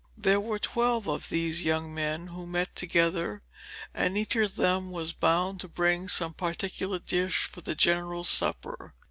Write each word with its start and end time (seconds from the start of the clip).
There 0.17 0.39
were 0.41 0.57
twelve 0.57 1.05
of 1.07 1.29
these 1.29 1.63
young 1.63 1.93
men 1.93 2.25
who 2.29 2.47
met 2.47 2.75
together, 2.75 3.43
and 3.93 4.17
each 4.17 4.35
of 4.35 4.55
them 4.55 4.89
was 4.89 5.13
bound 5.13 5.59
to 5.59 5.67
bring 5.67 6.07
some 6.07 6.33
particular 6.33 6.97
dish 6.97 7.43
for 7.45 7.61
the 7.61 7.75
general 7.75 8.23
supper. 8.23 8.95